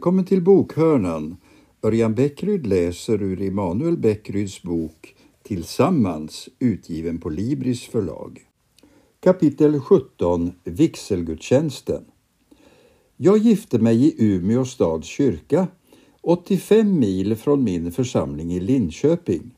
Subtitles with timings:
[0.00, 1.36] Välkommen till Bokhörnan.
[1.82, 8.40] Örjan Bäckryd läser ur Emanuel Bäckryds bok Tillsammans utgiven på Libris förlag.
[9.20, 12.04] Kapitel 17 Vigselgudstjänsten
[13.16, 15.68] Jag gifte mig i Umeå stads kyrka,
[16.20, 19.50] 85 mil från min församling i Linköping.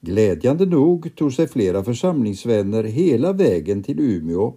[0.00, 4.54] Glädjande nog tog sig flera församlingsvänner hela vägen till Umeå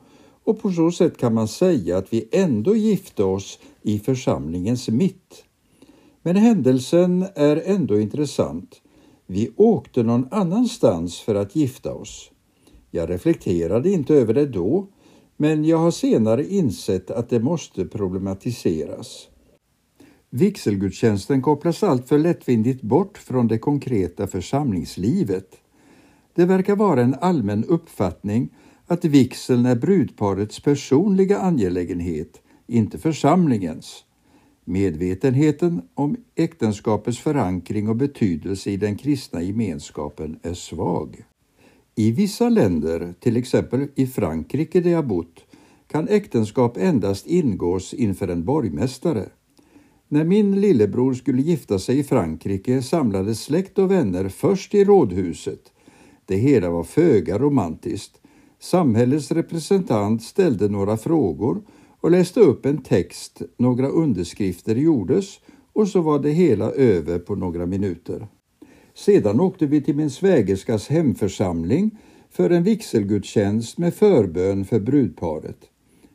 [0.47, 5.43] och på så sätt kan man säga att vi ändå gifte oss i församlingens mitt.
[6.21, 8.81] Men händelsen är ändå intressant.
[9.25, 12.31] Vi åkte någon annanstans för att gifta oss.
[12.91, 14.87] Jag reflekterade inte över det då,
[15.37, 19.27] men jag har senare insett att det måste problematiseras.
[20.29, 25.47] Vigselgudstjänsten kopplas alltför lättvindigt bort från det konkreta församlingslivet.
[26.35, 28.49] Det verkar vara en allmän uppfattning
[28.87, 34.03] att vigseln är brudparets personliga angelägenhet, inte församlingens.
[34.65, 41.23] Medvetenheten om äktenskapets förankring och betydelse i den kristna gemenskapen är svag.
[41.95, 45.45] I vissa länder, till exempel i Frankrike där jag bott,
[45.87, 49.29] kan äktenskap endast ingås inför en borgmästare.
[50.07, 55.71] När min lillebror skulle gifta sig i Frankrike samlades släkt och vänner först i rådhuset.
[56.25, 58.21] Det hela var föga romantiskt.
[58.59, 61.61] Samhällets representant ställde några frågor
[62.01, 65.39] och läste upp en text, några underskrifter gjordes
[65.73, 68.27] och så var det hela över på några minuter.
[68.93, 71.97] Sedan åkte vi till min svägerskas hemförsamling
[72.29, 75.57] för en vigselgudstjänst med förbön för brudparet.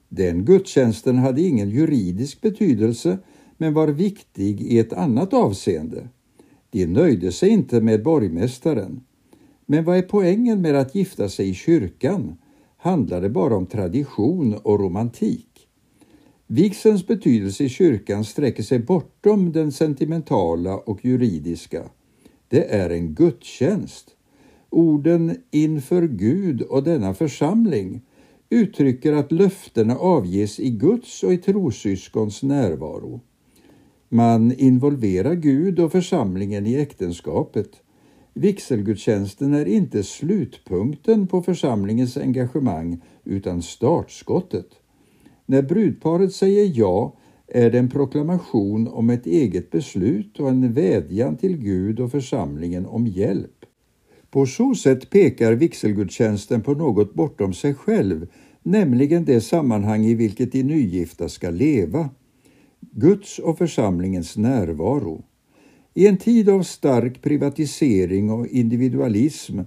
[0.08, 3.18] Den gudstjänsten hade ingen juridisk betydelse
[3.56, 6.08] men var viktig i ett annat avseende.
[6.70, 9.00] De nöjde sig inte med borgmästaren.
[9.72, 12.36] Men vad är poängen med att gifta sig i kyrkan?
[12.76, 15.68] Handlar det bara om tradition och romantik?
[16.46, 21.82] Vigselns betydelse i kyrkan sträcker sig bortom den sentimentala och juridiska.
[22.48, 24.10] Det är en gudstjänst.
[24.70, 28.00] Orden inför Gud och denna församling
[28.50, 33.20] uttrycker att löftena avges i Guds och i trossyskons närvaro.
[34.08, 37.81] Man involverar Gud och församlingen i äktenskapet.
[38.34, 44.66] Vigselgudstjänsten är inte slutpunkten på församlingens engagemang utan startskottet.
[45.46, 47.16] När brudparet säger ja
[47.46, 52.86] är det en proklamation om ett eget beslut och en vädjan till Gud och församlingen
[52.86, 53.64] om hjälp.
[54.30, 58.26] På så sätt pekar vigselgudstjänsten på något bortom sig själv,
[58.62, 62.10] nämligen det sammanhang i vilket de nygifta ska leva.
[62.80, 65.24] Guds och församlingens närvaro.
[65.94, 69.60] I en tid av stark privatisering och individualism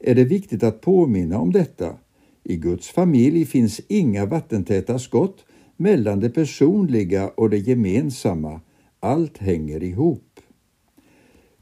[0.00, 1.96] är det viktigt att påminna om detta.
[2.44, 5.44] I Guds familj finns inga vattentäta skott
[5.76, 8.60] mellan det personliga och det gemensamma.
[9.00, 10.40] Allt hänger ihop.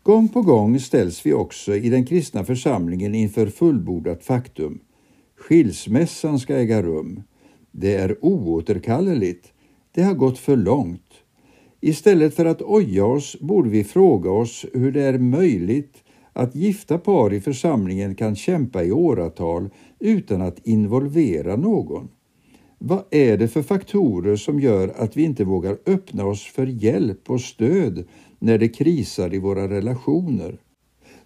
[0.03, 4.81] Gång på gång ställs vi också i den kristna församlingen inför fullbordat faktum.
[5.37, 7.23] Skilsmässan ska äga rum.
[7.71, 9.53] Det är oåterkalleligt.
[9.93, 11.10] Det har gått för långt.
[11.81, 15.95] Istället för att oja oss borde vi fråga oss hur det är möjligt
[16.33, 22.09] att gifta par i församlingen kan kämpa i åratal utan att involvera någon.
[22.79, 27.31] Vad är det för faktorer som gör att vi inte vågar öppna oss för hjälp
[27.31, 28.05] och stöd
[28.39, 30.59] när det krisar i våra relationer?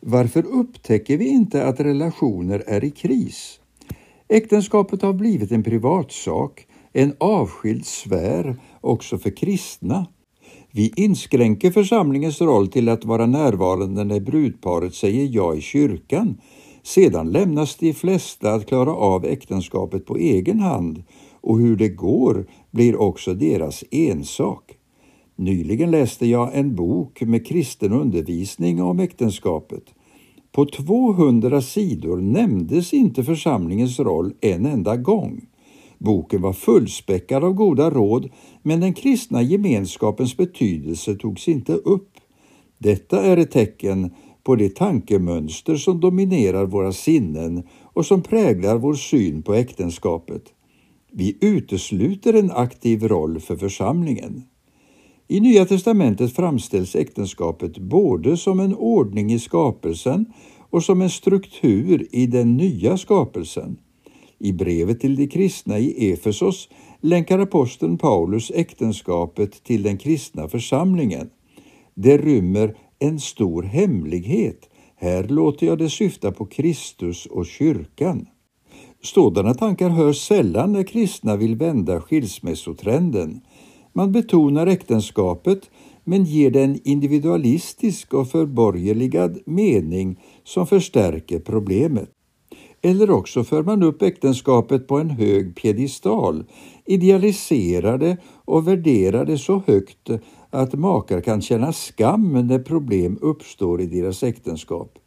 [0.00, 3.60] Varför upptäcker vi inte att relationer är i kris?
[4.28, 10.06] Äktenskapet har blivit en privatsak, en avskild sfär också för kristna.
[10.76, 16.40] Vi inskränker församlingens roll till att vara närvarande när brudparet säger ja i kyrkan.
[16.82, 21.02] Sedan lämnas de flesta att klara av äktenskapet på egen hand
[21.40, 24.72] och hur det går blir också deras ensak.
[25.36, 29.84] Nyligen läste jag en bok med kristen undervisning om äktenskapet.
[30.52, 35.40] På 200 sidor nämndes inte församlingens roll en enda gång.
[36.04, 38.30] Boken var fullspäckad av goda råd,
[38.62, 42.10] men den kristna gemenskapens betydelse togs inte upp.
[42.78, 44.10] Detta är ett tecken
[44.42, 50.42] på det tankemönster som dominerar våra sinnen och som präglar vår syn på äktenskapet.
[51.12, 54.42] Vi utesluter en aktiv roll för församlingen.
[55.28, 60.26] I Nya testamentet framställs äktenskapet både som en ordning i skapelsen
[60.70, 63.76] och som en struktur i den nya skapelsen.
[64.44, 66.68] I brevet till de kristna i Efesos
[67.00, 71.30] länkar aposteln Paulus äktenskapet till den kristna församlingen.
[71.94, 74.68] Det rymmer en stor hemlighet.
[74.96, 78.26] Här låter jag det syfta på Kristus och kyrkan.
[79.02, 83.40] Sådana tankar hörs sällan när kristna vill vända skilsmässotrenden.
[83.92, 85.70] Man betonar äktenskapet
[86.04, 92.13] men ger det en individualistisk och förborgerligad mening som förstärker problemet.
[92.86, 96.44] Eller också för man upp äktenskapet på en hög piedestal,
[96.84, 100.10] idealiserar det och värderar det så högt
[100.50, 104.98] att makar kan känna skam när problem uppstår i deras äktenskap.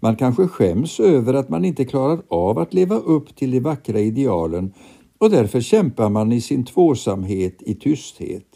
[0.00, 4.00] Man kanske skäms över att man inte klarar av att leva upp till de vackra
[4.00, 4.72] idealen
[5.18, 8.46] och därför kämpar man i sin tvåsamhet i tysthet.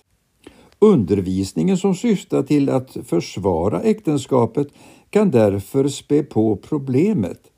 [0.78, 4.68] Undervisningen som syftar till att försvara äktenskapet
[5.10, 7.51] kan därför spä på problemet.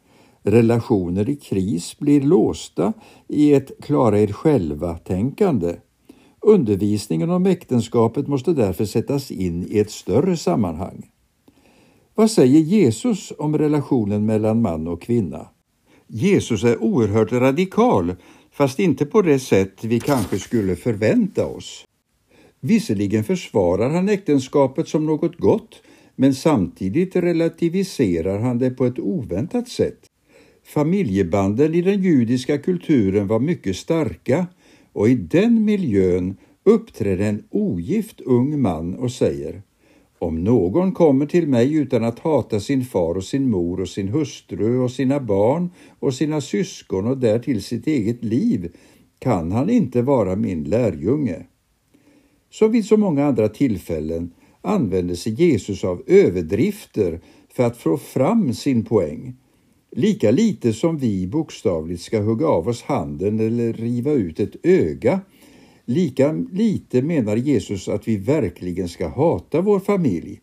[0.46, 2.92] Relationer i kris blir låsta
[3.28, 5.76] i ett klara er själva-tänkande.
[6.40, 11.10] Undervisningen om äktenskapet måste därför sättas in i ett större sammanhang.
[12.14, 15.48] Vad säger Jesus om relationen mellan man och kvinna?
[16.06, 18.14] Jesus är oerhört radikal,
[18.50, 21.84] fast inte på det sätt vi kanske skulle förvänta oss.
[22.60, 25.82] Visserligen försvarar han äktenskapet som något gott,
[26.16, 30.10] men samtidigt relativiserar han det på ett oväntat sätt.
[30.64, 34.46] Familjebanden i den judiska kulturen var mycket starka
[34.92, 39.62] och i den miljön uppträder en ogift ung man och säger
[40.18, 44.08] om någon kommer till mig utan att hata sin far och sin mor och sin
[44.08, 48.72] hustru och sina barn och sina syskon och därtill sitt eget liv
[49.18, 51.46] kan han inte vara min lärjunge.
[52.50, 54.30] Som vid så många andra tillfällen
[54.62, 57.20] använder sig Jesus av överdrifter
[57.54, 59.36] för att få fram sin poäng.
[59.96, 65.20] Lika lite som vi bokstavligt ska hugga av oss handen eller riva ut ett öga
[65.84, 70.40] Lika lite menar Jesus att vi verkligen ska hata vår familj.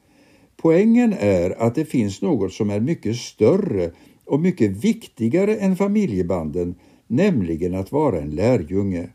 [0.58, 3.92] Poängen är att det finns något som är mycket större
[4.26, 6.76] och mycket viktigare än familjebanden,
[7.08, 9.10] nämligen att vara en lärjunge.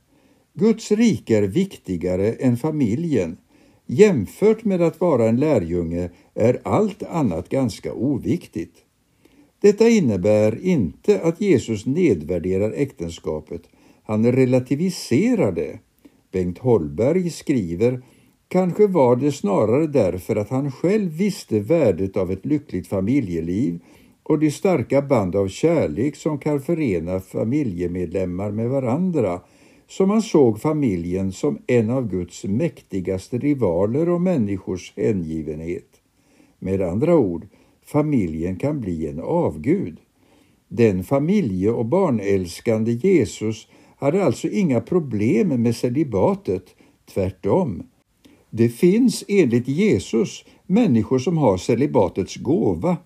[0.54, 3.36] Guds rike är viktigare än familjen.
[3.86, 8.85] Jämfört med att vara en lärjunge är allt annat ganska oviktigt.
[9.66, 13.62] Detta innebär inte att Jesus nedvärderar äktenskapet.
[14.04, 15.78] Han relativiserar det.
[16.32, 18.02] Bengt Holberg skriver
[18.48, 23.78] Kanske var det snarare därför att han själv visste värdet av ett lyckligt familjeliv
[24.22, 29.40] och de starka band av kärlek som kan förena familjemedlemmar med varandra
[29.88, 35.88] som han såg familjen som en av Guds mäktigaste rivaler och människors hängivenhet.
[36.58, 37.46] Med andra ord,
[37.86, 40.00] familjen kan bli en avgud.
[40.68, 46.74] Den familje och barnälskande Jesus hade alltså inga problem med celibatet,
[47.14, 47.82] tvärtom.
[48.50, 52.96] Det finns enligt Jesus människor som har celibatets gåva.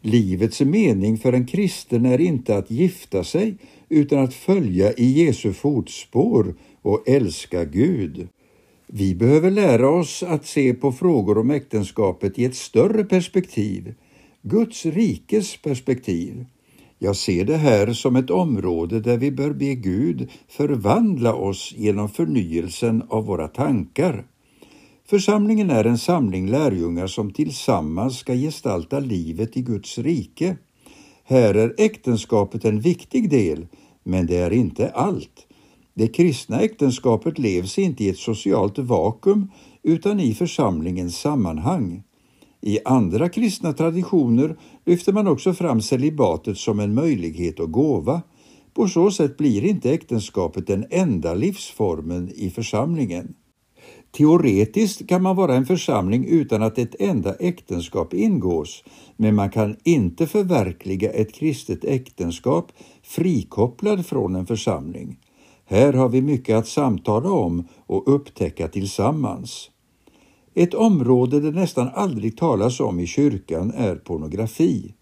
[0.00, 3.56] Livets mening för en kristen är inte att gifta sig
[3.88, 8.28] utan att följa i Jesu fotspår och älska Gud.
[8.86, 13.94] Vi behöver lära oss att se på frågor om äktenskapet i ett större perspektiv,
[14.48, 16.46] Guds rikes perspektiv.
[16.98, 22.08] Jag ser det här som ett område där vi bör be Gud förvandla oss genom
[22.08, 24.26] förnyelsen av våra tankar.
[25.08, 30.56] Församlingen är en samling lärjungar som tillsammans ska gestalta livet i Guds rike.
[31.24, 33.66] Här är äktenskapet en viktig del,
[34.02, 35.46] men det är inte allt.
[35.94, 39.50] Det kristna äktenskapet levs inte i ett socialt vakuum
[39.82, 42.02] utan i församlingens sammanhang.
[42.66, 48.22] I andra kristna traditioner lyfter man också fram celibatet som en möjlighet och gåva.
[48.74, 53.34] På så sätt blir inte äktenskapet den enda livsformen i församlingen.
[54.16, 58.84] Teoretiskt kan man vara en församling utan att ett enda äktenskap ingås,
[59.16, 65.18] men man kan inte förverkliga ett kristet äktenskap frikopplad från en församling.
[65.64, 69.70] Här har vi mycket att samtala om och upptäcka tillsammans.
[70.58, 74.94] Ett område det nästan aldrig talas om i kyrkan är pornografi.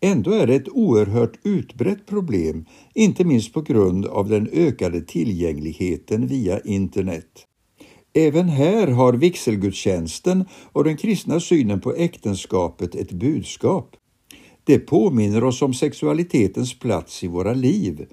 [0.00, 2.64] Ändå är det ett oerhört utbrett problem,
[2.94, 7.46] inte minst på grund av den ökade tillgängligheten via internet.
[8.14, 13.96] Även här har vigselgudstjänsten och den kristna synen på äktenskapet ett budskap.
[14.64, 18.06] Det påminner oss om sexualitetens plats i våra liv.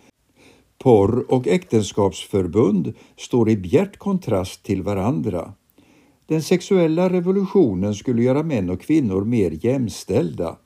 [0.83, 5.53] Porr och äktenskapsförbund står i bjärt kontrast till varandra.
[6.27, 10.57] Den sexuella revolutionen skulle göra män och kvinnor mer jämställda.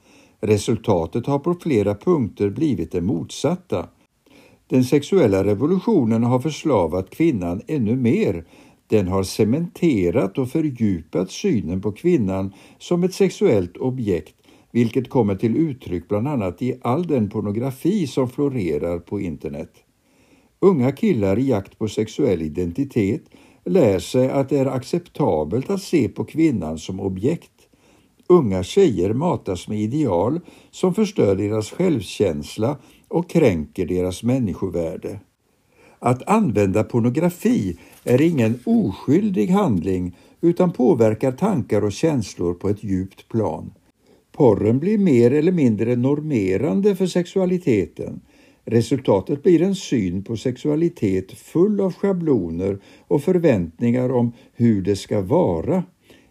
[0.41, 3.87] Resultatet har på flera punkter blivit det motsatta.
[4.67, 8.45] Den sexuella revolutionen har förslavat kvinnan ännu mer.
[8.87, 14.35] Den har cementerat och fördjupat synen på kvinnan som ett sexuellt objekt,
[14.71, 19.71] vilket kommer till uttryck bland annat i all den pornografi som florerar på internet.
[20.59, 23.23] Unga killar i jakt på sexuell identitet
[23.69, 27.51] lär sig att det är acceptabelt att se på kvinnan som objekt.
[28.27, 30.39] Unga tjejer matas med ideal
[30.71, 35.19] som förstör deras självkänsla och kränker deras människovärde.
[35.99, 43.27] Att använda pornografi är ingen oskyldig handling utan påverkar tankar och känslor på ett djupt
[43.27, 43.71] plan.
[44.31, 48.21] Porren blir mer eller mindre normerande för sexualiteten.
[48.71, 55.21] Resultatet blir en syn på sexualitet full av schabloner och förväntningar om hur det ska
[55.21, 55.83] vara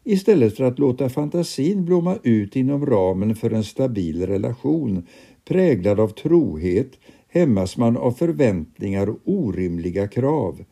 [0.04, 5.06] istället för att låta fantasin blomma ut inom ramen för en stabil relation
[5.44, 6.90] präglad av trohet
[7.28, 10.64] hämmas man av förväntningar och orimliga krav.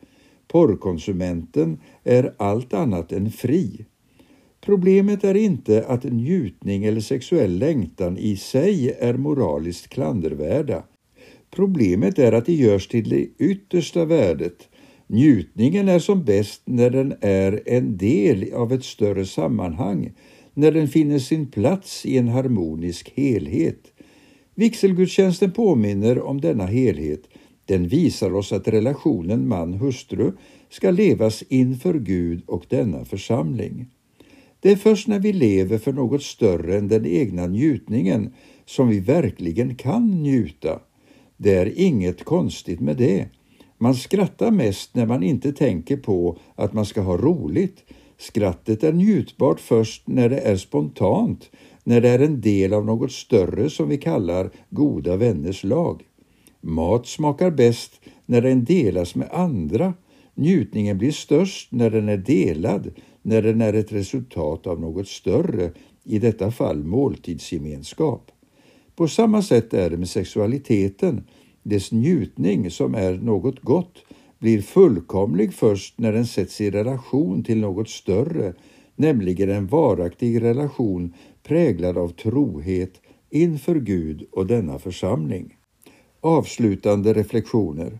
[0.47, 3.85] Porrkonsumenten är allt annat än fri.
[4.61, 10.83] Problemet är inte att njutning eller sexuell längtan i sig är moraliskt klandervärda.
[11.51, 14.69] Problemet är att det görs till det yttersta värdet.
[15.07, 20.11] Njutningen är som bäst när den är en del av ett större sammanhang,
[20.53, 23.93] när den finner sin plats i en harmonisk helhet.
[24.55, 27.21] Vigselgudstjänsten påminner om denna helhet.
[27.65, 30.31] Den visar oss att relationen man-hustru
[30.69, 33.85] ska levas inför Gud och denna församling.
[34.59, 38.33] Det är först när vi lever för något större än den egna njutningen
[38.65, 40.79] som vi verkligen kan njuta.
[41.37, 43.27] Det är inget konstigt med det.
[43.77, 47.83] Man skrattar mest när man inte tänker på att man ska ha roligt.
[48.17, 51.49] Skrattet är njutbart först när det är spontant,
[51.83, 56.03] när det är en del av något större som vi kallar goda vänners lag.
[56.61, 59.93] Mat smakar bäst när den delas med andra.
[60.35, 62.91] Njutningen blir störst när den är delad,
[63.21, 65.71] när den är ett resultat av något större,
[66.03, 68.31] i detta fall måltidsgemenskap.
[68.97, 71.23] På samma sätt är det med sexualiteten.
[71.63, 73.97] Dess njutning, som är något gott,
[74.39, 78.53] blir fullkomlig först när den sätts i relation till något större,
[78.95, 81.13] nämligen en varaktig relation
[81.43, 85.55] präglad av trohet inför Gud och denna församling.
[86.21, 87.99] Avslutande reflektioner.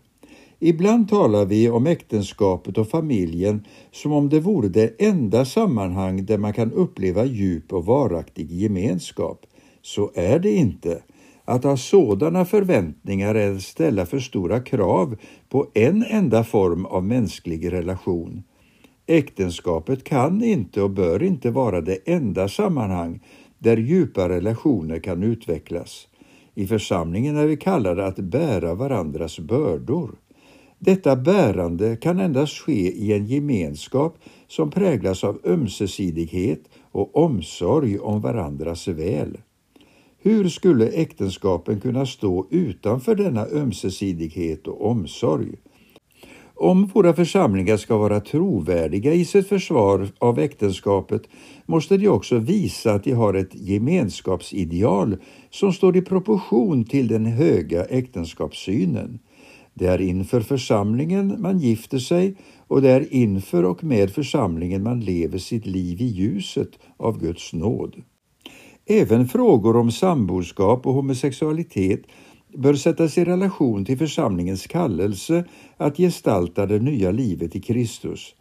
[0.58, 6.38] Ibland talar vi om äktenskapet och familjen som om det vore det enda sammanhang där
[6.38, 9.46] man kan uppleva djup och varaktig gemenskap.
[9.82, 11.02] Så är det inte.
[11.44, 15.16] Att ha sådana förväntningar är att ställa för stora krav
[15.48, 18.42] på en enda form av mänsklig relation.
[19.06, 23.20] Äktenskapet kan inte och bör inte vara det enda sammanhang
[23.58, 26.08] där djupa relationer kan utvecklas.
[26.54, 30.10] I församlingen är vi kallade att bära varandras bördor.
[30.78, 34.18] Detta bärande kan endast ske i en gemenskap
[34.48, 36.60] som präglas av ömsesidighet
[36.92, 39.38] och omsorg om varandras väl.
[40.22, 45.54] Hur skulle äktenskapen kunna stå utanför denna ömsesidighet och omsorg?
[46.54, 51.22] Om våra församlingar ska vara trovärdiga i sitt försvar av äktenskapet
[51.66, 55.16] måste de också visa att de har ett gemenskapsideal
[55.50, 59.18] som står i proportion till den höga äktenskapssynen.
[59.74, 65.00] Det är inför församlingen man gifter sig och det är inför och med församlingen man
[65.00, 68.02] lever sitt liv i ljuset av Guds nåd.
[68.90, 72.00] Även frågor om samboskap och homosexualitet
[72.54, 75.44] bör sättas i relation till församlingens kallelse
[75.76, 78.34] att gestalta det nya livet i Kristus.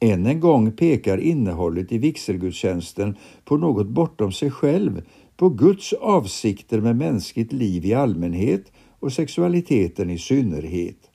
[0.00, 5.02] Än en gång pekar innehållet i vigselgudstjänsten på något bortom sig själv,
[5.36, 11.11] på Guds avsikter med mänskligt liv i allmänhet och sexualiteten i synnerhet.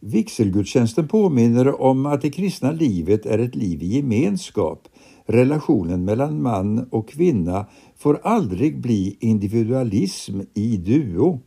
[0.00, 4.88] Vigselgudstjänsten påminner om att det kristna livet är ett liv i gemenskap.
[5.26, 11.40] Relationen mellan man och kvinna får aldrig bli individualism i duo.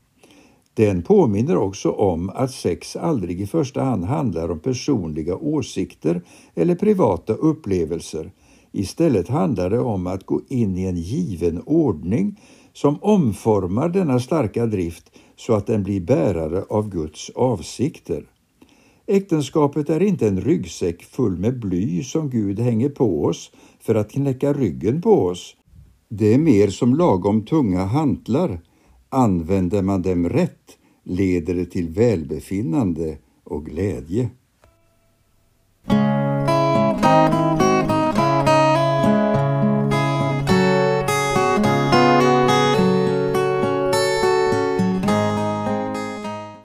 [0.73, 6.21] Den påminner också om att sex aldrig i första hand handlar om personliga åsikter
[6.55, 8.31] eller privata upplevelser.
[8.71, 12.39] Istället handlar det om att gå in i en given ordning
[12.73, 18.25] som omformar denna starka drift så att den blir bärare av Guds avsikter.
[19.11, 24.11] Äktenskapet är inte en ryggsäck full med bly som Gud hänger på oss för att
[24.11, 25.55] knäcka ryggen på oss.
[26.09, 28.59] Det är mer som lagom tunga hantlar
[29.09, 34.29] Använder man dem rätt leder det till välbefinnande och glädje.